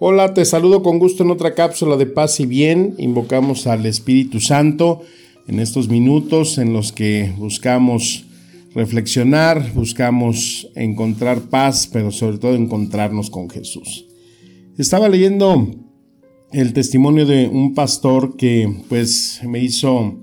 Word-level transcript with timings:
Hola, 0.00 0.32
te 0.32 0.44
saludo 0.44 0.84
con 0.84 1.00
gusto 1.00 1.24
en 1.24 1.32
otra 1.32 1.56
cápsula 1.56 1.96
de 1.96 2.06
paz 2.06 2.38
y 2.38 2.46
bien. 2.46 2.94
Invocamos 2.98 3.66
al 3.66 3.84
Espíritu 3.84 4.38
Santo 4.38 5.02
en 5.48 5.58
estos 5.58 5.88
minutos 5.88 6.58
en 6.58 6.72
los 6.72 6.92
que 6.92 7.34
buscamos 7.36 8.24
reflexionar, 8.76 9.72
buscamos 9.74 10.68
encontrar 10.76 11.40
paz, 11.40 11.88
pero 11.92 12.12
sobre 12.12 12.38
todo 12.38 12.54
encontrarnos 12.54 13.28
con 13.28 13.50
Jesús. 13.50 14.06
Estaba 14.76 15.08
leyendo 15.08 15.68
el 16.52 16.74
testimonio 16.74 17.26
de 17.26 17.48
un 17.48 17.74
pastor 17.74 18.36
que 18.36 18.72
pues 18.88 19.40
me 19.42 19.58
hizo 19.58 20.20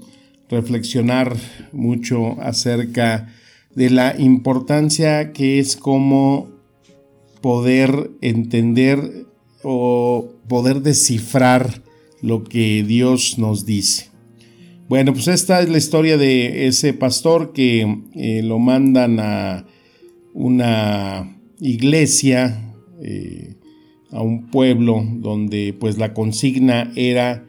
reflexionar 0.49 1.35
mucho 1.73 2.39
acerca 2.39 3.27
de 3.75 3.89
la 3.89 4.15
importancia 4.17 5.33
que 5.33 5.59
es 5.59 5.75
como 5.75 6.47
poder 7.41 8.11
entender 8.21 9.25
o 9.67 10.31
poder 10.47 10.81
descifrar 10.81 11.81
lo 12.21 12.43
que 12.43 12.83
Dios 12.83 13.39
nos 13.39 13.65
dice. 13.65 14.09
Bueno, 14.87 15.13
pues 15.13 15.27
esta 15.27 15.61
es 15.61 15.69
la 15.69 15.79
historia 15.79 16.17
de 16.17 16.67
ese 16.67 16.93
pastor 16.93 17.51
que 17.51 18.03
eh, 18.13 18.43
lo 18.43 18.59
mandan 18.59 19.19
a 19.19 19.65
una 20.35 21.35
iglesia, 21.59 22.75
eh, 23.01 23.55
a 24.11 24.21
un 24.21 24.51
pueblo 24.51 25.03
donde 25.17 25.75
pues 25.79 25.97
la 25.97 26.13
consigna 26.13 26.91
era 26.95 27.47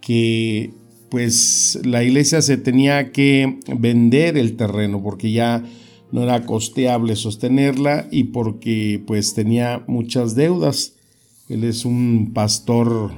que 0.00 0.70
pues 1.10 1.78
la 1.84 2.02
iglesia 2.02 2.40
se 2.40 2.56
tenía 2.56 3.12
que 3.12 3.58
vender 3.76 4.38
el 4.38 4.56
terreno 4.56 5.02
porque 5.02 5.32
ya 5.32 5.62
no 6.12 6.22
era 6.22 6.46
costeable 6.46 7.16
sostenerla 7.16 8.08
y 8.10 8.24
porque 8.24 9.02
pues 9.06 9.34
tenía 9.34 9.84
muchas 9.86 10.34
deudas. 10.34 10.97
Él 11.48 11.64
es 11.64 11.84
un 11.84 12.32
pastor 12.34 13.10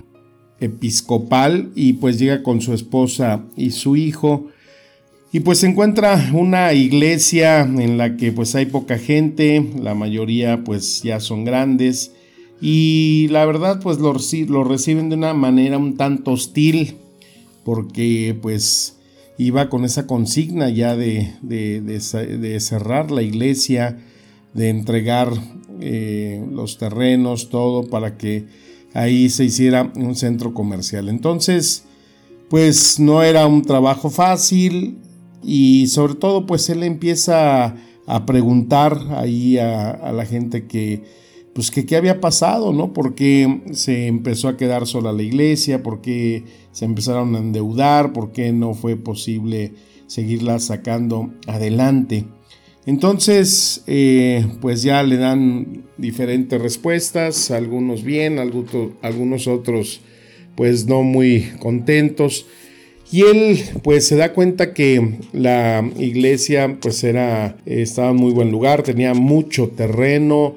episcopal 0.60 1.72
y 1.74 1.94
pues 1.94 2.18
llega 2.18 2.42
con 2.42 2.60
su 2.60 2.72
esposa 2.72 3.44
y 3.56 3.72
su 3.72 3.96
hijo. 3.96 4.46
Y 5.32 5.40
pues 5.40 5.58
se 5.58 5.68
encuentra 5.68 6.30
una 6.32 6.72
iglesia 6.72 7.60
en 7.60 7.98
la 7.98 8.16
que 8.16 8.32
pues 8.32 8.54
hay 8.54 8.66
poca 8.66 8.98
gente, 8.98 9.70
la 9.80 9.94
mayoría 9.94 10.62
pues 10.64 11.02
ya 11.02 11.18
son 11.20 11.44
grandes. 11.44 12.12
Y 12.60 13.28
la 13.30 13.44
verdad 13.46 13.80
pues 13.82 13.98
lo, 13.98 14.14
lo 14.48 14.64
reciben 14.64 15.08
de 15.08 15.16
una 15.16 15.34
manera 15.34 15.78
un 15.78 15.96
tanto 15.96 16.32
hostil 16.32 16.96
porque 17.64 18.36
pues 18.40 18.96
iba 19.38 19.70
con 19.70 19.84
esa 19.84 20.06
consigna 20.06 20.68
ya 20.68 20.96
de, 20.96 21.32
de 21.42 22.60
cerrar 22.60 23.10
la 23.10 23.22
iglesia, 23.22 23.98
de 24.52 24.68
entregar 24.68 25.32
eh, 25.80 26.44
los 26.50 26.78
terrenos, 26.78 27.48
todo 27.48 27.84
para 27.88 28.16
que 28.16 28.46
ahí 28.94 29.28
se 29.30 29.44
hiciera 29.44 29.92
un 29.96 30.14
centro 30.14 30.52
comercial. 30.54 31.08
Entonces, 31.08 31.84
pues 32.48 32.98
no 32.98 33.22
era 33.22 33.46
un 33.46 33.62
trabajo 33.62 34.10
fácil 34.10 34.98
y 35.42 35.86
sobre 35.86 36.14
todo 36.14 36.46
pues 36.46 36.68
él 36.68 36.82
empieza 36.82 37.76
a 38.06 38.26
preguntar 38.26 38.98
ahí 39.10 39.56
a, 39.58 40.12
la 40.12 40.26
gente 40.26 40.66
que 40.66 41.20
pues 41.54 41.70
que 41.70 41.86
qué 41.86 41.96
había 41.96 42.20
pasado, 42.20 42.72
¿no? 42.72 42.92
¿Por 42.92 43.14
qué 43.14 43.62
se 43.72 44.06
empezó 44.06 44.48
a 44.48 44.56
quedar 44.56 44.86
sola 44.86 45.12
la 45.12 45.22
iglesia? 45.22 45.82
¿Por 45.82 46.00
qué 46.00 46.44
se 46.72 46.84
empezaron 46.84 47.34
a 47.34 47.38
endeudar? 47.38 48.12
¿Por 48.12 48.32
qué 48.32 48.52
no 48.52 48.74
fue 48.74 48.96
posible 48.96 49.74
seguirla 50.06 50.58
sacando 50.60 51.30
adelante? 51.46 52.26
Entonces, 52.90 53.84
eh, 53.86 54.44
pues 54.60 54.82
ya 54.82 55.04
le 55.04 55.16
dan 55.16 55.84
diferentes 55.96 56.60
respuestas, 56.60 57.52
algunos 57.52 58.02
bien, 58.02 58.40
algunos 58.40 59.46
otros 59.46 60.00
pues 60.56 60.88
no 60.88 61.04
muy 61.04 61.52
contentos. 61.60 62.46
Y 63.12 63.22
él 63.22 63.60
pues 63.84 64.08
se 64.08 64.16
da 64.16 64.32
cuenta 64.32 64.74
que 64.74 65.18
la 65.32 65.88
iglesia 66.00 66.78
pues 66.80 67.04
era, 67.04 67.56
estaba 67.64 68.10
en 68.10 68.16
muy 68.16 68.32
buen 68.32 68.50
lugar, 68.50 68.82
tenía 68.82 69.14
mucho 69.14 69.68
terreno 69.68 70.56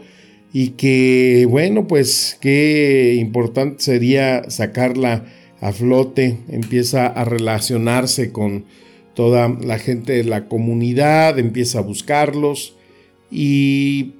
y 0.51 0.69
que 0.69 1.45
bueno 1.47 1.85
pues 1.85 2.39
qué 2.41 3.15
importante 3.19 3.83
sería 3.83 4.49
sacarla 4.49 5.25
a 5.61 5.71
flote, 5.71 6.39
empieza 6.49 7.05
a 7.05 7.25
relacionarse 7.25 8.31
con 8.31 8.65
toda 9.13 9.49
la 9.49 9.79
gente 9.79 10.13
de 10.13 10.23
la 10.23 10.47
comunidad 10.47 11.39
empieza 11.39 11.79
a 11.79 11.83
buscarlos. 11.83 12.75
Y 13.31 14.13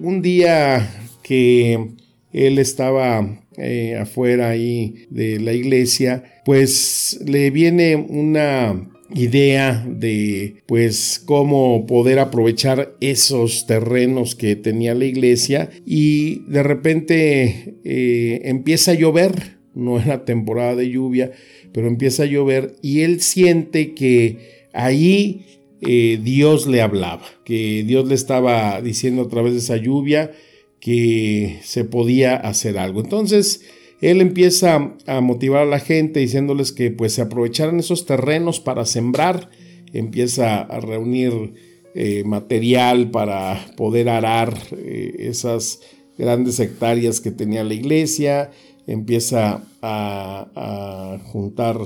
un 0.00 0.22
día 0.22 0.88
que 1.22 1.90
él 2.32 2.58
estaba 2.58 3.42
eh, 3.56 3.96
afuera 4.00 4.50
ahí 4.50 5.06
de 5.10 5.38
la 5.40 5.52
iglesia, 5.52 6.24
pues 6.44 7.20
le 7.26 7.50
viene 7.50 7.96
una 7.96 8.88
idea 9.14 9.84
de 9.86 10.62
pues 10.66 11.22
cómo 11.24 11.86
poder 11.86 12.18
aprovechar 12.18 12.96
esos 13.00 13.66
terrenos 13.66 14.34
que 14.34 14.56
tenía 14.56 14.94
la 14.94 15.04
iglesia. 15.04 15.70
Y 15.84 16.40
de 16.50 16.62
repente 16.62 17.76
eh, 17.84 18.40
empieza 18.44 18.92
a 18.92 18.94
llover, 18.94 19.58
no 19.74 19.98
era 19.98 20.24
temporada 20.24 20.76
de 20.76 20.90
lluvia, 20.90 21.32
pero 21.72 21.88
empieza 21.88 22.24
a 22.24 22.26
llover 22.26 22.76
y 22.82 23.00
él 23.00 23.20
siente 23.20 23.94
que 23.94 24.66
ahí 24.72 25.46
eh, 25.80 26.20
Dios 26.22 26.66
le 26.66 26.80
hablaba, 26.80 27.24
que 27.44 27.84
Dios 27.84 28.06
le 28.08 28.14
estaba 28.14 28.80
diciendo 28.80 29.22
a 29.22 29.28
través 29.28 29.52
de 29.52 29.58
esa 29.58 29.76
lluvia 29.76 30.32
que 30.80 31.58
se 31.62 31.84
podía 31.84 32.36
hacer 32.36 32.78
algo. 32.78 33.00
Entonces, 33.00 33.62
él 34.00 34.20
empieza 34.20 34.96
a 35.06 35.20
motivar 35.20 35.62
a 35.62 35.70
la 35.70 35.78
gente 35.78 36.20
diciéndoles 36.20 36.72
que 36.72 36.90
pues 36.90 37.12
se 37.14 37.22
aprovecharan 37.22 37.78
esos 37.78 38.04
terrenos 38.04 38.58
para 38.58 38.84
sembrar, 38.84 39.48
empieza 39.92 40.60
a 40.60 40.80
reunir 40.80 41.54
eh, 41.94 42.24
material 42.24 43.10
para 43.10 43.64
poder 43.76 44.08
arar 44.08 44.56
eh, 44.72 45.14
esas 45.18 45.80
grandes 46.16 46.58
hectáreas 46.58 47.20
que 47.20 47.30
tenía 47.30 47.64
la 47.64 47.74
iglesia, 47.74 48.50
empieza 48.86 49.64
a, 49.80 51.18
juntar 51.24 51.76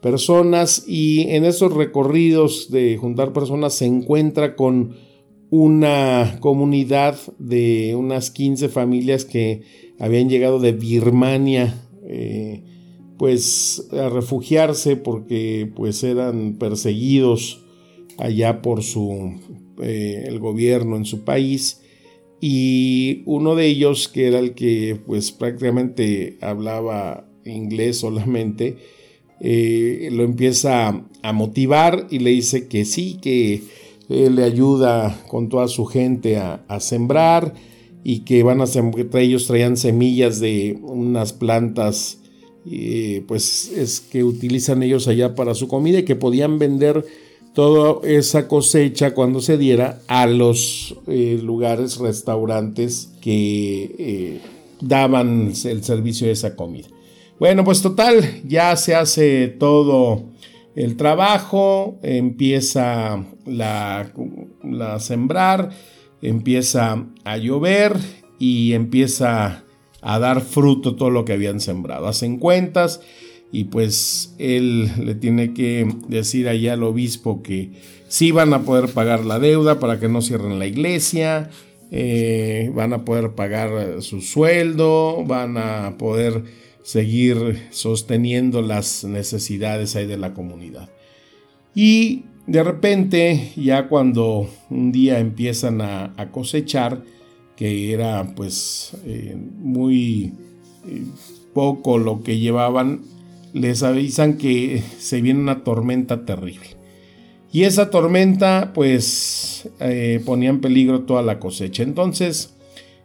personas 0.00 0.84
y 0.86 1.22
en 1.30 1.44
esos 1.44 1.72
recorridos 1.72 2.70
de 2.70 2.96
juntar 2.96 3.32
personas 3.32 3.74
se 3.74 3.86
encuentra 3.86 4.56
con 4.56 4.96
una 5.50 6.38
comunidad 6.40 7.16
de 7.38 7.94
unas 7.96 8.30
15 8.30 8.68
familias 8.68 9.24
que 9.24 9.62
habían 10.00 10.28
llegado 10.28 10.58
de 10.58 10.72
Birmania 10.72 11.88
eh, 12.04 12.64
pues 13.16 13.86
a 13.92 14.08
refugiarse 14.08 14.96
porque 14.96 15.70
pues 15.76 16.02
eran 16.02 16.54
perseguidos 16.58 17.64
allá 18.18 18.62
por 18.62 18.82
su 18.82 19.38
eh, 19.80 20.24
el 20.26 20.40
gobierno 20.40 20.96
en 20.96 21.04
su 21.04 21.22
país 21.24 21.81
y 22.44 23.22
uno 23.24 23.54
de 23.54 23.66
ellos, 23.68 24.08
que 24.08 24.26
era 24.26 24.40
el 24.40 24.54
que 24.54 24.98
pues 25.06 25.30
prácticamente 25.30 26.38
hablaba 26.40 27.24
inglés 27.44 28.00
solamente, 28.00 28.78
eh, 29.38 30.08
lo 30.10 30.24
empieza 30.24 31.04
a 31.22 31.32
motivar 31.32 32.08
y 32.10 32.18
le 32.18 32.30
dice 32.30 32.66
que 32.66 32.84
sí, 32.84 33.16
que 33.22 33.62
él 34.08 34.34
le 34.34 34.42
ayuda 34.42 35.22
con 35.28 35.48
toda 35.48 35.68
su 35.68 35.84
gente 35.84 36.36
a, 36.36 36.80
sembrar 36.80 37.54
y 38.02 38.20
que 38.24 38.42
van 38.42 38.60
a 38.60 38.66
sembrar, 38.66 39.22
ellos 39.22 39.46
traían 39.46 39.76
semillas 39.76 40.40
de 40.40 40.80
unas 40.82 41.32
plantas 41.32 42.18
eh, 42.68 43.22
pues 43.28 43.70
es 43.76 44.00
que 44.00 44.24
utilizan 44.24 44.82
ellos 44.82 45.06
allá 45.06 45.36
para 45.36 45.54
su 45.54 45.68
comida 45.68 46.00
y 46.00 46.04
que 46.04 46.16
podían 46.16 46.58
vender 46.58 47.04
toda 47.54 48.06
esa 48.08 48.48
cosecha 48.48 49.14
cuando 49.14 49.40
se 49.40 49.58
diera 49.58 50.00
a 50.08 50.26
los 50.26 50.96
eh, 51.06 51.38
lugares, 51.42 51.98
restaurantes 51.98 53.12
que 53.20 53.94
eh, 53.98 54.40
daban 54.80 55.52
el 55.64 55.84
servicio 55.84 56.26
de 56.26 56.32
esa 56.32 56.56
comida. 56.56 56.88
Bueno, 57.38 57.64
pues 57.64 57.82
total, 57.82 58.42
ya 58.46 58.76
se 58.76 58.94
hace 58.94 59.48
todo 59.48 60.22
el 60.74 60.96
trabajo, 60.96 61.98
empieza 62.02 63.24
la, 63.44 64.12
la 64.62 65.00
sembrar, 65.00 65.70
empieza 66.22 67.04
a 67.24 67.36
llover 67.36 67.96
y 68.38 68.72
empieza 68.72 69.64
a 70.00 70.18
dar 70.18 70.40
fruto 70.40 70.96
todo 70.96 71.10
lo 71.10 71.24
que 71.24 71.32
habían 71.34 71.60
sembrado. 71.60 72.06
Hacen 72.06 72.38
cuentas 72.38 73.00
y 73.52 73.64
pues 73.64 74.34
él 74.38 74.90
le 75.04 75.14
tiene 75.14 75.52
que 75.52 75.86
decir 76.08 76.48
allá 76.48 76.72
al 76.72 76.82
obispo 76.82 77.42
que 77.42 77.70
sí 78.08 78.32
van 78.32 78.54
a 78.54 78.62
poder 78.62 78.88
pagar 78.88 79.26
la 79.26 79.38
deuda 79.38 79.78
para 79.78 80.00
que 80.00 80.08
no 80.08 80.22
cierren 80.22 80.58
la 80.58 80.66
iglesia, 80.66 81.50
eh, 81.90 82.72
van 82.74 82.94
a 82.94 83.04
poder 83.04 83.32
pagar 83.32 84.00
su 84.00 84.22
sueldo, 84.22 85.22
van 85.26 85.58
a 85.58 85.96
poder 85.98 86.44
seguir 86.82 87.68
sosteniendo 87.70 88.62
las 88.62 89.04
necesidades 89.04 89.96
ahí 89.96 90.06
de 90.06 90.16
la 90.16 90.32
comunidad. 90.32 90.88
Y 91.74 92.24
de 92.46 92.62
repente, 92.62 93.52
ya 93.56 93.86
cuando 93.86 94.48
un 94.70 94.92
día 94.92 95.18
empiezan 95.18 95.82
a, 95.82 96.14
cosechar, 96.32 97.02
que 97.54 97.92
era 97.92 98.34
pues 98.34 98.96
eh, 99.04 99.36
muy 99.58 100.32
eh, 100.88 101.04
poco 101.52 101.98
lo 101.98 102.22
que 102.22 102.38
llevaban, 102.38 103.11
les 103.52 103.82
avisan 103.82 104.38
que 104.38 104.82
se 104.98 105.20
viene 105.20 105.40
una 105.40 105.64
tormenta 105.64 106.24
terrible. 106.24 106.76
Y 107.52 107.64
esa 107.64 107.90
tormenta 107.90 108.72
pues 108.74 109.68
eh, 109.78 110.22
ponía 110.24 110.50
en 110.50 110.60
peligro 110.60 111.02
toda 111.02 111.22
la 111.22 111.38
cosecha. 111.38 111.82
Entonces 111.82 112.54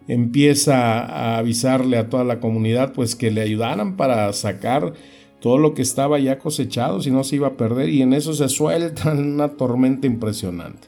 empieza 0.07 0.99
a 1.01 1.37
avisarle 1.37 1.97
a 1.97 2.09
toda 2.09 2.23
la 2.23 2.39
comunidad 2.39 2.93
pues 2.93 3.15
que 3.15 3.29
le 3.29 3.41
ayudaran 3.41 3.97
para 3.97 4.31
sacar 4.31 4.93
todo 5.41 5.57
lo 5.57 5.73
que 5.73 5.81
estaba 5.81 6.17
ya 6.19 6.39
cosechado, 6.39 7.01
si 7.01 7.11
no 7.11 7.23
se 7.23 7.35
iba 7.35 7.47
a 7.47 7.57
perder, 7.57 7.89
y 7.89 8.01
en 8.01 8.13
eso 8.13 8.33
se 8.33 8.49
suelta 8.49 9.11
una 9.17 9.49
tormenta 9.49 10.07
impresionante. 10.07 10.87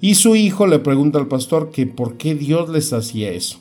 Y 0.00 0.14
su 0.14 0.36
hijo 0.36 0.66
le 0.66 0.78
pregunta 0.78 1.18
al 1.18 1.26
pastor 1.26 1.70
que 1.70 1.86
por 1.86 2.16
qué 2.16 2.34
Dios 2.34 2.68
les 2.68 2.92
hacía 2.92 3.30
eso, 3.30 3.58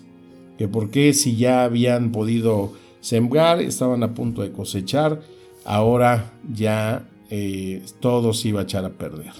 que 0.58 0.68
por 0.68 0.90
qué 0.90 1.14
si 1.14 1.36
ya 1.36 1.64
habían 1.64 2.12
podido 2.12 2.74
sembrar, 3.08 3.62
estaban 3.62 4.04
a 4.04 4.14
punto 4.14 4.42
de 4.42 4.52
cosechar, 4.52 5.22
ahora 5.64 6.34
ya 6.54 7.08
eh, 7.30 7.82
todo 8.02 8.34
se 8.34 8.50
iba 8.50 8.60
a 8.60 8.64
echar 8.64 8.84
a 8.84 8.98
perder. 8.98 9.32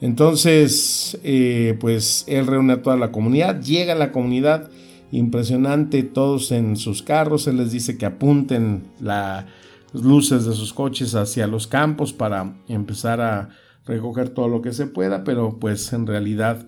Entonces, 0.00 1.18
eh, 1.24 1.76
pues 1.80 2.24
él 2.28 2.46
reúne 2.46 2.74
a 2.74 2.82
toda 2.82 2.96
la 2.96 3.10
comunidad, 3.10 3.60
llega 3.60 3.94
a 3.94 3.96
la 3.96 4.12
comunidad, 4.12 4.70
impresionante, 5.10 6.04
todos 6.04 6.52
en 6.52 6.76
sus 6.76 7.02
carros, 7.02 7.48
él 7.48 7.56
les 7.56 7.72
dice 7.72 7.98
que 7.98 8.06
apunten 8.06 8.84
la, 9.00 9.46
luces 9.92 10.44
de 10.44 10.52
sus 10.52 10.72
coches 10.72 11.16
hacia 11.16 11.48
los 11.48 11.66
campos 11.66 12.12
para 12.12 12.54
empezar 12.68 13.20
a 13.20 13.50
recoger 13.86 14.28
todo 14.28 14.48
lo 14.48 14.62
que 14.62 14.72
se 14.72 14.86
pueda, 14.86 15.24
pero 15.24 15.58
pues 15.58 15.92
en 15.92 16.06
realidad 16.06 16.64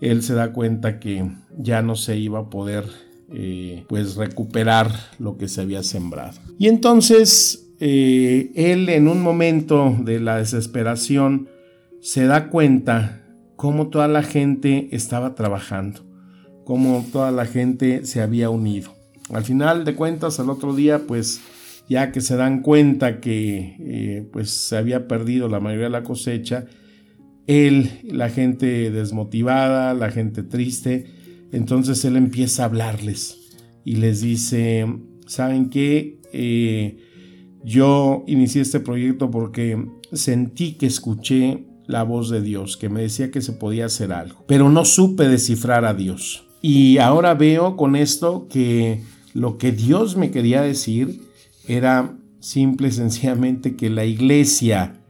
él 0.00 0.22
se 0.22 0.34
da 0.34 0.52
cuenta 0.52 1.00
que 1.00 1.30
ya 1.58 1.82
no 1.82 1.96
se 1.96 2.16
iba 2.16 2.38
a 2.38 2.50
poder 2.50 2.84
eh, 3.32 3.84
pues 3.88 4.16
recuperar 4.16 4.90
lo 5.18 5.36
que 5.36 5.48
se 5.48 5.60
había 5.60 5.82
sembrado. 5.82 6.38
Y 6.58 6.68
entonces 6.68 7.72
eh, 7.80 8.52
él 8.54 8.88
en 8.88 9.08
un 9.08 9.22
momento 9.22 9.96
de 10.00 10.20
la 10.20 10.38
desesperación 10.38 11.48
se 12.00 12.26
da 12.26 12.48
cuenta 12.50 13.24
cómo 13.56 13.88
toda 13.88 14.08
la 14.08 14.22
gente 14.22 14.88
estaba 14.92 15.34
trabajando, 15.34 16.04
cómo 16.64 17.04
toda 17.12 17.30
la 17.30 17.46
gente 17.46 18.04
se 18.04 18.20
había 18.20 18.50
unido. 18.50 18.94
Al 19.30 19.44
final 19.44 19.84
de 19.84 19.94
cuentas, 19.94 20.38
al 20.38 20.50
otro 20.50 20.74
día, 20.74 21.06
pues 21.06 21.40
ya 21.88 22.12
que 22.12 22.20
se 22.20 22.36
dan 22.36 22.60
cuenta 22.60 23.20
que 23.20 23.76
eh, 23.80 24.28
pues 24.32 24.50
se 24.50 24.76
había 24.76 25.08
perdido 25.08 25.48
la 25.48 25.60
mayoría 25.60 25.84
de 25.84 25.90
la 25.90 26.02
cosecha, 26.02 26.66
él, 27.46 27.90
la 28.04 28.30
gente 28.30 28.90
desmotivada, 28.90 29.94
la 29.94 30.10
gente 30.10 30.42
triste, 30.42 31.06
entonces 31.54 32.04
él 32.04 32.16
empieza 32.16 32.62
a 32.62 32.66
hablarles 32.66 33.38
y 33.84 33.96
les 33.96 34.20
dice, 34.20 34.86
¿saben 35.26 35.70
qué? 35.70 36.20
Eh, 36.32 36.98
yo 37.62 38.24
inicié 38.26 38.62
este 38.62 38.80
proyecto 38.80 39.30
porque 39.30 39.86
sentí 40.12 40.72
que 40.72 40.86
escuché 40.86 41.64
la 41.86 42.02
voz 42.02 42.28
de 42.28 42.40
Dios, 42.40 42.76
que 42.76 42.88
me 42.88 43.02
decía 43.02 43.30
que 43.30 43.40
se 43.40 43.52
podía 43.52 43.86
hacer 43.86 44.12
algo, 44.12 44.44
pero 44.48 44.68
no 44.68 44.84
supe 44.84 45.28
descifrar 45.28 45.84
a 45.84 45.94
Dios. 45.94 46.44
Y 46.60 46.98
ahora 46.98 47.34
veo 47.34 47.76
con 47.76 47.94
esto 47.94 48.48
que 48.48 49.02
lo 49.32 49.58
que 49.58 49.70
Dios 49.70 50.16
me 50.16 50.30
quería 50.30 50.62
decir 50.62 51.20
era 51.68 52.16
simple 52.40 52.88
y 52.88 52.92
sencillamente 52.92 53.76
que 53.76 53.90
la 53.90 54.04
iglesia 54.04 55.00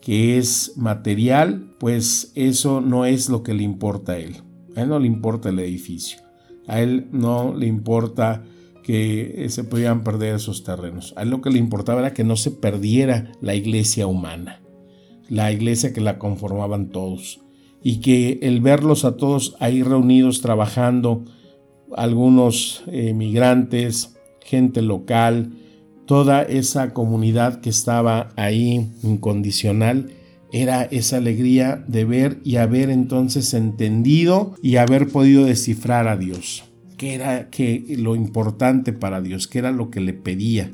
que 0.00 0.38
es 0.38 0.74
material, 0.76 1.74
pues 1.78 2.30
eso 2.34 2.80
no 2.80 3.04
es 3.04 3.28
lo 3.28 3.42
que 3.42 3.54
le 3.54 3.62
importa 3.62 4.12
a 4.12 4.18
él. 4.18 4.36
A 4.78 4.82
él 4.82 4.90
no 4.90 5.00
le 5.00 5.08
importa 5.08 5.48
el 5.48 5.58
edificio. 5.58 6.20
A 6.68 6.80
él 6.80 7.08
no 7.10 7.52
le 7.52 7.66
importa 7.66 8.44
que 8.84 9.44
se 9.48 9.64
pudieran 9.64 10.04
perder 10.04 10.36
esos 10.36 10.62
terrenos. 10.62 11.14
A 11.16 11.22
él 11.22 11.30
lo 11.30 11.40
que 11.40 11.50
le 11.50 11.58
importaba 11.58 11.98
era 11.98 12.14
que 12.14 12.22
no 12.22 12.36
se 12.36 12.52
perdiera 12.52 13.32
la 13.40 13.56
iglesia 13.56 14.06
humana, 14.06 14.60
la 15.28 15.50
iglesia 15.50 15.92
que 15.92 16.00
la 16.00 16.18
conformaban 16.20 16.90
todos. 16.90 17.40
Y 17.82 18.00
que 18.00 18.38
el 18.42 18.60
verlos 18.60 19.04
a 19.04 19.16
todos 19.16 19.56
ahí 19.58 19.82
reunidos 19.82 20.42
trabajando, 20.42 21.24
algunos 21.96 22.84
eh, 22.86 23.14
migrantes, 23.14 24.16
gente 24.40 24.80
local, 24.80 25.54
toda 26.06 26.42
esa 26.42 26.94
comunidad 26.94 27.60
que 27.60 27.70
estaba 27.70 28.28
ahí 28.36 28.92
incondicional, 29.02 30.12
era 30.52 30.84
esa 30.84 31.18
alegría 31.18 31.84
de 31.86 32.04
ver 32.04 32.38
y 32.44 32.56
haber 32.56 32.90
entonces 32.90 33.52
entendido 33.54 34.54
y 34.62 34.76
haber 34.76 35.08
podido 35.08 35.44
descifrar 35.44 36.08
a 36.08 36.16
Dios, 36.16 36.64
qué 36.96 37.14
era 37.14 37.50
que 37.50 37.84
lo 37.98 38.16
importante 38.16 38.92
para 38.92 39.20
Dios, 39.20 39.46
qué 39.46 39.58
era 39.58 39.72
lo 39.72 39.90
que 39.90 40.00
le 40.00 40.14
pedía. 40.14 40.70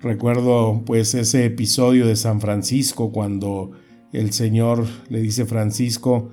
Recuerdo 0.00 0.82
pues 0.84 1.14
ese 1.14 1.46
episodio 1.46 2.06
de 2.06 2.16
San 2.16 2.40
Francisco 2.40 3.10
cuando 3.10 3.72
el 4.12 4.32
Señor 4.32 4.86
le 5.08 5.20
dice 5.20 5.46
Francisco, 5.46 6.30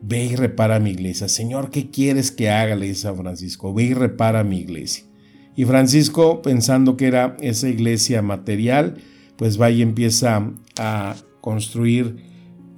ve 0.00 0.24
y 0.24 0.36
repara 0.36 0.80
mi 0.80 0.90
iglesia. 0.90 1.28
Señor, 1.28 1.70
¿qué 1.70 1.90
quieres 1.90 2.30
que 2.30 2.48
haga? 2.48 2.76
Le 2.76 2.86
dice 2.86 3.02
San 3.02 3.16
Francisco, 3.16 3.74
ve 3.74 3.84
y 3.84 3.94
repara 3.94 4.42
mi 4.42 4.58
iglesia. 4.58 5.04
Y 5.54 5.64
Francisco, 5.64 6.40
pensando 6.40 6.96
que 6.96 7.08
era 7.08 7.36
esa 7.40 7.68
iglesia 7.68 8.22
material, 8.22 8.96
pues 9.38 9.58
va 9.58 9.70
y 9.70 9.80
empieza 9.80 10.50
a 10.78 11.14
construir 11.40 12.16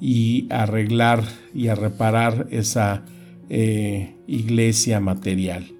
y 0.00 0.46
arreglar 0.50 1.24
y 1.54 1.68
a 1.68 1.74
reparar 1.74 2.46
esa 2.50 3.04
eh, 3.48 4.14
iglesia 4.26 5.00
material. 5.00 5.72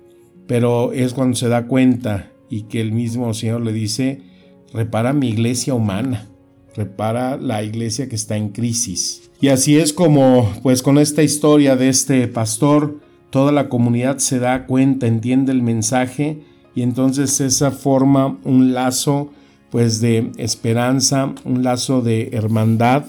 Pero 0.49 0.93
es 0.93 1.13
cuando 1.15 1.37
se 1.37 1.49
da 1.49 1.67
cuenta 1.67 2.33
y 2.49 2.63
que 2.63 2.81
el 2.81 2.93
mismo 2.93 3.33
Señor 3.35 3.61
le 3.61 3.73
dice, 3.73 4.23
repara 4.73 5.13
mi 5.13 5.29
iglesia 5.29 5.75
humana, 5.75 6.29
repara 6.75 7.37
la 7.37 7.63
iglesia 7.63 8.09
que 8.09 8.17
está 8.17 8.37
en 8.37 8.49
crisis. 8.49 9.31
Y 9.41 9.49
así 9.49 9.77
es 9.77 9.93
como, 9.93 10.53
pues 10.63 10.83
con 10.83 10.99
esta 10.99 11.23
historia 11.23 11.77
de 11.77 11.89
este 11.89 12.27
pastor, 12.27 13.01
toda 13.31 13.53
la 13.53 13.69
comunidad 13.69 14.19
se 14.19 14.39
da 14.39 14.67
cuenta, 14.67 15.07
entiende 15.07 15.53
el 15.53 15.63
mensaje 15.63 16.43
y 16.75 16.83
entonces 16.83 17.41
esa 17.41 17.71
forma 17.71 18.39
un 18.45 18.73
lazo 18.75 19.31
pues 19.71 20.01
de 20.01 20.33
esperanza, 20.37 21.35
un 21.45 21.63
lazo 21.63 22.03
de 22.03 22.31
hermandad, 22.33 23.05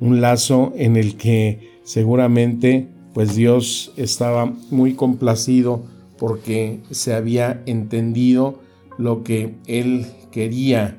un 0.00 0.20
lazo 0.20 0.72
en 0.76 0.96
el 0.96 1.16
que 1.16 1.78
seguramente 1.84 2.88
pues 3.12 3.34
Dios 3.34 3.92
estaba 3.96 4.52
muy 4.70 4.94
complacido 4.94 5.82
porque 6.18 6.80
se 6.90 7.14
había 7.14 7.62
entendido 7.66 8.60
lo 8.98 9.24
que 9.24 9.54
él 9.66 10.06
quería, 10.30 10.98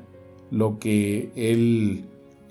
lo 0.50 0.78
que 0.78 1.30
él 1.36 2.04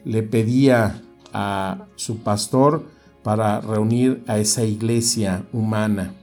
le 0.06 0.24
pedía 0.24 1.02
a 1.34 1.86
su 1.96 2.20
pastor 2.20 2.86
para 3.24 3.60
reunir 3.60 4.24
a 4.28 4.40
esa 4.40 4.64
iglesia 4.64 5.44
humana. 5.52 6.14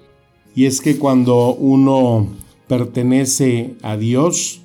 Y 0.54 0.64
es 0.66 0.80
que 0.80 0.98
cuando 0.98 1.54
uno 1.54 2.28
pertenece 2.66 3.74
a 3.82 3.96
Dios, 3.96 4.62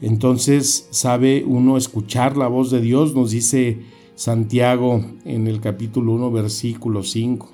entonces 0.00 0.88
sabe 0.90 1.44
uno 1.46 1.76
escuchar 1.76 2.36
la 2.36 2.48
voz 2.48 2.70
de 2.70 2.80
Dios, 2.80 3.14
nos 3.14 3.30
dice 3.30 3.80
Santiago 4.14 5.04
en 5.24 5.46
el 5.46 5.60
capítulo 5.60 6.12
1, 6.12 6.30
versículo 6.30 7.02
5. 7.02 7.50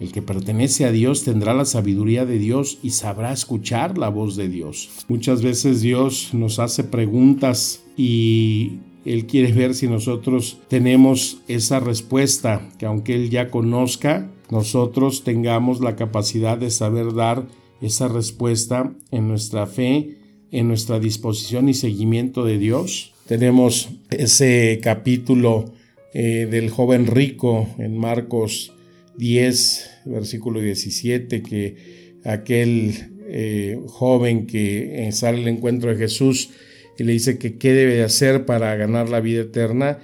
El 0.00 0.10
que 0.10 0.20
pertenece 0.20 0.84
a 0.84 0.90
Dios 0.90 1.22
tendrá 1.22 1.54
la 1.54 1.64
sabiduría 1.64 2.26
de 2.26 2.38
Dios 2.38 2.78
y 2.82 2.90
sabrá 2.90 3.32
escuchar 3.32 3.98
la 3.98 4.08
voz 4.08 4.34
de 4.34 4.48
Dios. 4.48 4.90
Muchas 5.08 5.42
veces 5.42 5.80
Dios 5.80 6.30
nos 6.32 6.58
hace 6.58 6.82
preguntas 6.82 7.84
y 7.96 8.78
Él 9.04 9.26
quiere 9.26 9.52
ver 9.52 9.74
si 9.74 9.86
nosotros 9.86 10.58
tenemos 10.68 11.42
esa 11.46 11.78
respuesta 11.78 12.68
que 12.78 12.86
aunque 12.86 13.14
Él 13.14 13.30
ya 13.30 13.50
conozca, 13.50 14.28
nosotros 14.50 15.24
tengamos 15.24 15.80
la 15.80 15.94
capacidad 15.94 16.58
de 16.58 16.70
saber 16.70 17.14
dar 17.14 17.46
esa 17.80 18.08
respuesta 18.08 18.92
en 19.10 19.28
nuestra 19.28 19.66
fe, 19.66 20.18
en 20.52 20.68
nuestra 20.68 21.00
disposición 21.00 21.68
y 21.68 21.74
seguimiento 21.74 22.44
de 22.44 22.58
Dios. 22.58 23.12
Tenemos 23.26 23.88
ese 24.10 24.78
capítulo 24.82 25.72
eh, 26.12 26.46
del 26.48 26.68
joven 26.70 27.06
rico 27.06 27.68
en 27.78 27.96
Marcos 27.96 28.74
10, 29.16 30.02
versículo 30.04 30.60
17, 30.60 31.42
que 31.42 32.20
aquel 32.24 32.94
eh, 33.26 33.80
joven 33.86 34.46
que 34.46 35.08
eh, 35.08 35.12
sale 35.12 35.42
al 35.42 35.48
encuentro 35.48 35.90
de 35.90 35.96
Jesús 35.96 36.50
y 36.98 37.04
le 37.04 37.14
dice 37.14 37.38
que 37.38 37.56
qué 37.56 37.72
debe 37.72 37.94
de 37.94 38.02
hacer 38.02 38.44
para 38.44 38.76
ganar 38.76 39.08
la 39.08 39.20
vida 39.20 39.42
eterna. 39.42 40.00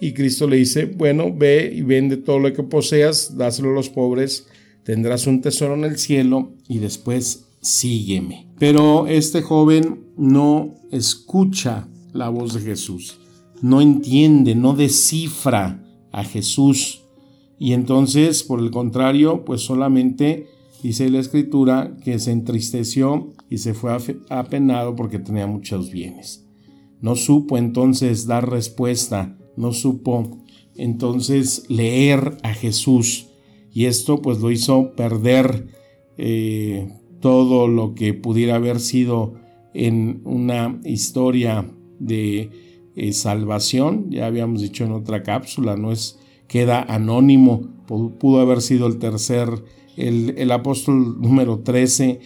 Y 0.00 0.14
Cristo 0.14 0.48
le 0.48 0.56
dice, 0.56 0.86
bueno, 0.86 1.32
ve 1.32 1.72
y 1.72 1.82
vende 1.82 2.16
todo 2.16 2.40
lo 2.40 2.52
que 2.52 2.64
poseas, 2.64 3.36
dáselo 3.38 3.70
a 3.70 3.74
los 3.74 3.88
pobres, 3.88 4.48
tendrás 4.82 5.28
un 5.28 5.42
tesoro 5.42 5.74
en 5.74 5.84
el 5.84 5.96
cielo 5.96 6.50
y 6.68 6.78
después 6.78 7.46
sígueme. 7.62 8.48
Pero 8.58 9.06
este 9.06 9.40
joven 9.40 10.04
no 10.18 10.74
escucha 10.90 11.88
la 12.12 12.28
voz 12.28 12.52
de 12.52 12.60
Jesús, 12.60 13.18
no 13.62 13.80
entiende, 13.80 14.54
no 14.54 14.74
descifra 14.74 15.82
a 16.10 16.24
Jesús. 16.24 17.04
Y 17.58 17.72
entonces, 17.72 18.42
por 18.42 18.60
el 18.60 18.70
contrario, 18.70 19.44
pues 19.44 19.62
solamente 19.62 20.48
dice 20.82 21.08
la 21.08 21.20
escritura 21.20 21.96
que 22.04 22.18
se 22.18 22.32
entristeció 22.32 23.32
y 23.48 23.58
se 23.58 23.72
fue 23.72 23.96
apenado 24.28 24.96
porque 24.96 25.18
tenía 25.18 25.46
muchos 25.46 25.90
bienes. 25.90 26.44
No 27.00 27.16
supo 27.16 27.56
entonces 27.56 28.26
dar 28.26 28.50
respuesta, 28.50 29.38
no 29.56 29.72
supo 29.72 30.42
entonces 30.76 31.64
leer 31.68 32.36
a 32.42 32.52
Jesús 32.54 33.28
y 33.72 33.86
esto 33.86 34.20
pues 34.20 34.40
lo 34.40 34.50
hizo 34.50 34.94
perder 34.94 35.68
eh, 36.18 36.92
todo 37.22 37.68
lo 37.68 37.94
que 37.94 38.12
pudiera 38.12 38.56
haber 38.56 38.80
sido 38.80 39.34
en 39.72 40.20
una 40.24 40.80
historia 40.84 41.70
de 42.00 42.50
eh, 42.96 43.12
salvación, 43.12 44.10
ya 44.10 44.26
habíamos 44.26 44.60
dicho 44.60 44.84
en 44.84 44.92
otra 44.92 45.22
cápsula, 45.22 45.76
no 45.76 45.92
es 45.92 46.18
queda 46.48 46.82
anónimo, 46.82 47.68
pudo 47.86 48.40
haber 48.40 48.60
sido 48.60 48.86
el 48.86 48.98
tercer, 48.98 49.48
el, 49.96 50.34
el 50.36 50.50
apóstol 50.50 51.22
número 51.22 51.60
13, 51.60 52.20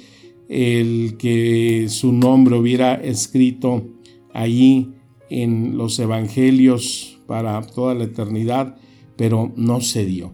el 0.49 1.17
que 1.19 1.87
su 1.89 2.13
nombre 2.13 2.57
hubiera 2.57 2.95
escrito 2.95 3.85
allí 4.33 4.95
en 5.29 5.77
los 5.77 5.99
evangelios 5.99 7.21
para 7.27 7.61
toda 7.63 7.95
la 7.95 8.05
eternidad, 8.05 8.77
pero 9.17 9.53
no 9.57 9.81
se 9.81 10.07
dio. 10.07 10.33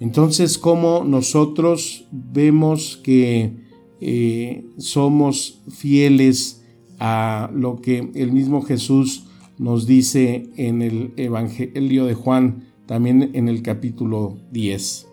Entonces, 0.00 0.58
¿cómo 0.58 1.02
nosotros 1.04 2.06
vemos 2.12 2.98
que 3.02 3.65
eh, 4.00 4.64
somos 4.78 5.60
fieles 5.68 6.62
a 6.98 7.50
lo 7.54 7.80
que 7.80 8.10
el 8.14 8.32
mismo 8.32 8.62
Jesús 8.62 9.24
nos 9.58 9.86
dice 9.86 10.48
en 10.56 10.82
el 10.82 11.12
Evangelio 11.16 12.04
de 12.04 12.14
Juan, 12.14 12.64
también 12.86 13.30
en 13.34 13.48
el 13.48 13.62
capítulo 13.62 14.36
10? 14.52 15.06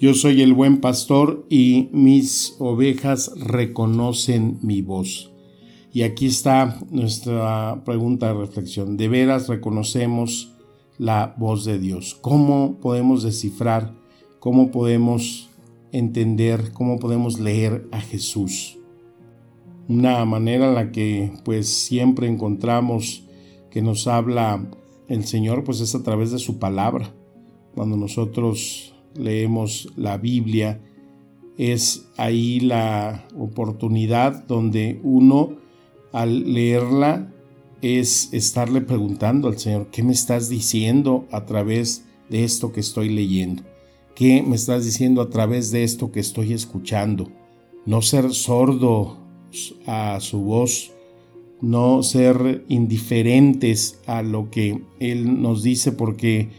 Yo 0.00 0.14
soy 0.14 0.40
el 0.40 0.54
buen 0.54 0.80
pastor 0.80 1.44
y 1.50 1.90
mis 1.92 2.56
ovejas 2.58 3.32
reconocen 3.36 4.58
mi 4.62 4.80
voz. 4.80 5.30
Y 5.92 6.02
aquí 6.02 6.26
está 6.26 6.78
nuestra 6.90 7.82
pregunta 7.84 8.28
de 8.28 8.40
reflexión. 8.40 8.96
¿De 8.96 9.08
veras 9.08 9.48
reconocemos 9.48 10.52
la 10.96 11.34
voz 11.36 11.66
de 11.66 11.78
Dios? 11.78 12.16
¿Cómo 12.18 12.78
podemos 12.80 13.22
descifrar? 13.22 13.92
¿Cómo 14.38 14.70
podemos 14.70 15.49
entender? 15.92 16.72
¿Cómo 16.72 16.98
podemos 16.98 17.40
leer 17.40 17.88
a 17.92 18.00
Jesús? 18.00 18.78
Una 19.88 20.24
manera 20.24 20.68
en 20.68 20.74
la 20.74 20.92
que 20.92 21.32
pues 21.44 21.68
siempre 21.68 22.28
encontramos 22.28 23.24
que 23.70 23.82
nos 23.82 24.06
habla 24.06 24.68
el 25.08 25.24
Señor 25.24 25.64
pues 25.64 25.80
es 25.80 25.94
a 25.94 26.02
través 26.02 26.30
de 26.30 26.38
su 26.38 26.58
palabra. 26.58 27.12
Cuando 27.74 27.96
nosotros 27.96 28.94
leemos 29.14 29.92
la 29.96 30.18
Biblia, 30.18 30.80
es 31.58 32.08
ahí 32.16 32.60
la 32.60 33.26
oportunidad 33.36 34.44
donde 34.46 35.00
uno 35.02 35.56
al 36.12 36.52
leerla 36.52 37.32
es 37.82 38.32
estarle 38.32 38.80
preguntando 38.80 39.48
al 39.48 39.58
Señor, 39.58 39.88
¿qué 39.90 40.02
me 40.02 40.12
estás 40.12 40.48
diciendo 40.48 41.26
a 41.30 41.46
través 41.46 42.04
de 42.28 42.44
esto 42.44 42.72
que 42.72 42.80
estoy 42.80 43.08
leyendo? 43.08 43.62
¿Qué 44.20 44.42
me 44.42 44.56
estás 44.56 44.84
diciendo 44.84 45.22
a 45.22 45.30
través 45.30 45.70
de 45.70 45.82
esto 45.82 46.12
que 46.12 46.20
estoy 46.20 46.52
escuchando? 46.52 47.30
No 47.86 48.02
ser 48.02 48.34
sordo 48.34 49.16
a 49.86 50.20
su 50.20 50.42
voz, 50.42 50.92
no 51.62 52.02
ser 52.02 52.62
indiferentes 52.68 53.98
a 54.04 54.20
lo 54.20 54.50
que 54.50 54.82
Él 54.98 55.40
nos 55.40 55.62
dice, 55.62 55.92
porque 55.92 56.50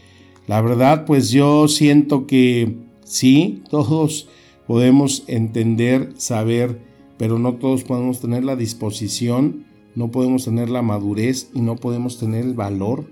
la 0.48 0.60
verdad, 0.60 1.04
pues 1.04 1.30
yo 1.30 1.68
siento 1.68 2.26
que 2.26 2.78
sí, 3.04 3.62
todos 3.70 4.28
podemos 4.66 5.22
entender, 5.28 6.14
saber, 6.16 6.80
pero 7.16 7.38
no 7.38 7.54
todos 7.54 7.84
podemos 7.84 8.18
tener 8.18 8.42
la 8.42 8.56
disposición, 8.56 9.66
no 9.94 10.10
podemos 10.10 10.44
tener 10.46 10.68
la 10.68 10.82
madurez 10.82 11.48
y 11.54 11.60
no 11.60 11.76
podemos 11.76 12.18
tener 12.18 12.44
el 12.44 12.54
valor 12.54 13.04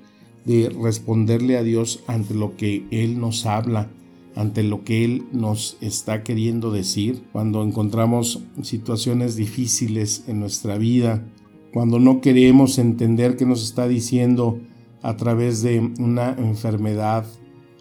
de 0.45 0.71
responderle 0.71 1.57
a 1.57 1.63
Dios 1.63 2.03
ante 2.09 2.35
lo 2.35 2.57
que 2.57 2.85
Él 2.91 3.21
nos 3.21 3.47
habla, 3.47 3.91
ante 4.35 4.63
lo 4.63 4.85
que 4.85 5.05
Él 5.05 5.25
nos 5.33 5.77
está 5.81 6.23
queriendo 6.23 6.71
decir. 6.71 7.23
Cuando 7.33 7.63
encontramos 7.63 8.43
situaciones 8.63 9.37
difíciles 9.37 10.25
en 10.29 10.41
nuestra 10.41 10.79
vida, 10.79 11.27
cuando 11.73 11.99
no 11.99 12.21
queremos 12.21 12.79
entender 12.79 13.37
qué 13.37 13.47
nos 13.47 13.63
está 13.63 13.87
diciendo 13.89 14.61
a 15.03 15.17
través 15.17 15.63
de 15.63 15.81
una 15.99 16.33
enfermedad, 16.33 17.27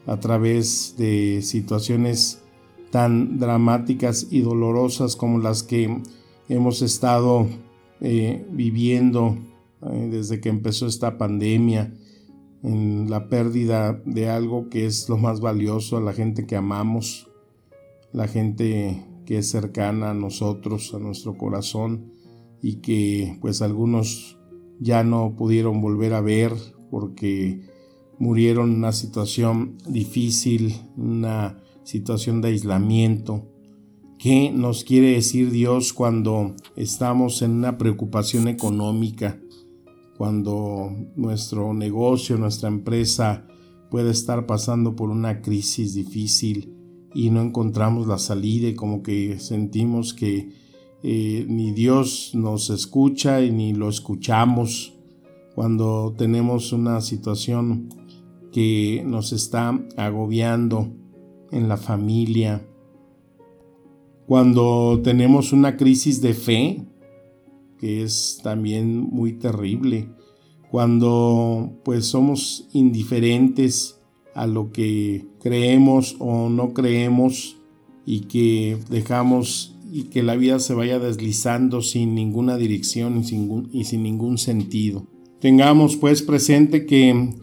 a 0.05 0.19
través 0.19 0.95
de 0.97 1.41
situaciones 1.41 2.41
tan 2.91 3.37
dramáticas 3.39 4.27
y 4.31 4.41
dolorosas 4.41 5.15
como 5.15 5.39
las 5.39 5.63
que 5.63 6.01
hemos 6.47 6.81
estado 6.81 7.47
eh, 8.01 8.45
viviendo 8.51 9.37
eh, 9.81 10.09
desde 10.11 10.39
que 10.39 10.49
empezó 10.49 10.87
esta 10.87 11.17
pandemia, 11.17 11.93
en 12.63 13.09
la 13.09 13.29
pérdida 13.29 14.01
de 14.05 14.29
algo 14.29 14.69
que 14.69 14.85
es 14.85 15.07
lo 15.09 15.17
más 15.17 15.39
valioso 15.39 15.97
a 15.97 16.01
la 16.01 16.13
gente 16.13 16.45
que 16.45 16.55
amamos, 16.55 17.29
la 18.11 18.27
gente 18.27 19.05
que 19.25 19.37
es 19.37 19.49
cercana 19.49 20.11
a 20.11 20.13
nosotros, 20.13 20.93
a 20.93 20.99
nuestro 20.99 21.37
corazón 21.37 22.11
y 22.61 22.75
que 22.75 23.37
pues 23.41 23.61
algunos 23.61 24.37
ya 24.79 25.03
no 25.03 25.35
pudieron 25.35 25.81
volver 25.81 26.13
a 26.13 26.21
ver 26.21 26.53
porque 26.89 27.61
murieron 28.17 28.71
en 28.71 28.77
una 28.77 28.91
situación 28.91 29.77
difícil, 29.87 30.75
una 30.97 31.61
situación 31.83 32.41
de 32.41 32.49
aislamiento. 32.49 33.45
¿Qué 34.17 34.51
nos 34.51 34.83
quiere 34.83 35.11
decir 35.13 35.51
Dios 35.51 35.93
cuando 35.93 36.55
estamos 36.75 37.41
en 37.41 37.51
una 37.51 37.77
preocupación 37.77 38.47
económica? 38.47 39.39
Cuando 40.19 40.93
nuestro 41.15 41.73
negocio, 41.73 42.37
nuestra 42.37 42.67
empresa 42.67 43.47
puede 43.89 44.11
estar 44.11 44.45
pasando 44.45 44.93
por 44.93 45.11
una 45.11 45.41
crisis 45.41 45.93
difícil 45.93 46.75
y 47.15 47.29
no 47.29 47.41
encontramos 47.41 48.05
la 48.05 48.17
salida 48.17 48.67
y 48.67 48.75
como 48.75 49.01
que 49.01 49.39
sentimos 49.39 50.13
que 50.13 50.49
eh, 51.03 51.45
ni 51.47 51.71
Dios 51.71 52.31
nos 52.33 52.69
escucha 52.69 53.41
y 53.41 53.51
ni 53.51 53.73
lo 53.73 53.87
escuchamos. 53.87 54.93
Cuando 55.55 56.13
tenemos 56.17 56.73
una 56.73 56.99
situación 56.99 57.87
que 58.51 59.01
nos 59.07 59.31
está 59.31 59.69
agobiando 59.95 60.91
en 61.49 61.69
la 61.69 61.77
familia, 61.77 62.67
cuando 64.27 64.99
tenemos 65.01 65.53
una 65.53 65.77
crisis 65.77 66.19
de 66.19 66.33
fe, 66.33 66.85
que 67.79 68.03
es 68.03 68.39
también 68.43 68.99
muy 68.99 69.33
terrible, 69.33 70.09
cuando 70.69 71.71
pues 71.83 72.05
somos 72.05 72.67
indiferentes 72.73 73.99
a 74.35 74.45
lo 74.45 74.71
que 74.71 75.25
creemos 75.41 76.15
o 76.19 76.49
no 76.49 76.73
creemos 76.73 77.57
y 78.05 78.21
que 78.21 78.77
dejamos 78.89 79.75
y 79.91 80.03
que 80.03 80.21
la 80.21 80.35
vida 80.35 80.59
se 80.59 80.75
vaya 80.75 80.99
deslizando 80.99 81.81
sin 81.81 82.13
ninguna 82.13 82.57
dirección 82.57 83.19
y 83.19 83.23
sin, 83.23 83.69
y 83.73 83.85
sin 83.85 84.03
ningún 84.03 84.37
sentido. 84.37 85.07
Tengamos 85.39 85.95
pues 85.95 86.21
presente 86.21 86.85
que 86.85 87.33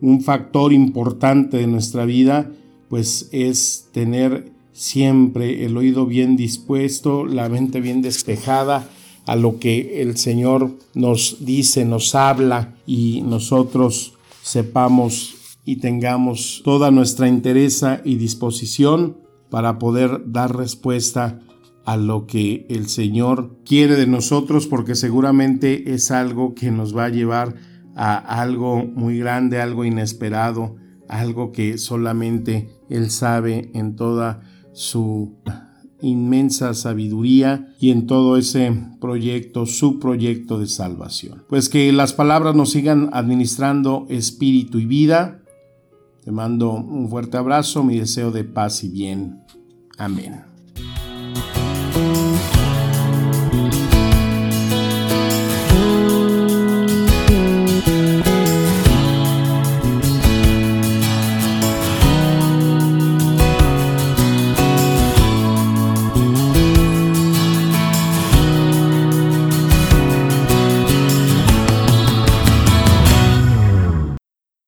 un 0.00 0.20
factor 0.22 0.72
importante 0.72 1.58
de 1.58 1.66
nuestra 1.66 2.06
vida, 2.06 2.50
pues 2.88 3.28
es 3.32 3.88
tener 3.92 4.52
siempre 4.72 5.66
el 5.66 5.76
oído 5.76 6.06
bien 6.06 6.36
dispuesto, 6.36 7.26
la 7.26 7.48
mente 7.50 7.80
bien 7.80 8.00
despejada 8.00 8.88
a 9.26 9.36
lo 9.36 9.58
que 9.58 10.02
el 10.02 10.16
Señor 10.16 10.76
nos 10.94 11.44
dice, 11.44 11.84
nos 11.84 12.14
habla 12.14 12.74
y 12.86 13.22
nosotros 13.22 14.14
sepamos 14.42 15.36
y 15.64 15.76
tengamos 15.76 16.62
toda 16.64 16.90
nuestra 16.90 17.28
interés 17.28 17.84
y 18.04 18.16
disposición 18.16 19.18
para 19.50 19.78
poder 19.78 20.22
dar 20.26 20.56
respuesta 20.56 21.40
a 21.84 21.96
lo 21.96 22.26
que 22.26 22.66
el 22.68 22.88
Señor 22.88 23.58
quiere 23.64 23.96
de 23.96 24.06
nosotros 24.06 24.66
porque 24.66 24.94
seguramente 24.94 25.94
es 25.94 26.10
algo 26.10 26.54
que 26.54 26.70
nos 26.70 26.96
va 26.96 27.06
a 27.06 27.10
llevar 27.10 27.54
a 27.94 28.16
algo 28.16 28.84
muy 28.84 29.18
grande, 29.18 29.60
algo 29.60 29.84
inesperado, 29.84 30.76
algo 31.08 31.52
que 31.52 31.78
solamente 31.78 32.70
Él 32.88 33.10
sabe 33.10 33.70
en 33.74 33.96
toda 33.96 34.40
su 34.72 35.36
inmensa 36.02 36.74
sabiduría 36.74 37.68
y 37.80 37.90
en 37.90 38.06
todo 38.06 38.36
ese 38.36 38.76
proyecto, 39.00 39.66
su 39.66 39.98
proyecto 39.98 40.58
de 40.58 40.66
salvación. 40.66 41.44
Pues 41.48 41.68
que 41.68 41.92
las 41.92 42.12
palabras 42.12 42.54
nos 42.54 42.70
sigan 42.70 43.10
administrando 43.12 44.06
espíritu 44.08 44.78
y 44.78 44.86
vida. 44.86 45.40
Te 46.24 46.30
mando 46.30 46.72
un 46.72 47.08
fuerte 47.08 47.36
abrazo, 47.36 47.82
mi 47.82 47.98
deseo 47.98 48.30
de 48.30 48.44
paz 48.44 48.84
y 48.84 48.88
bien. 48.88 49.40
Amén. 49.98 50.42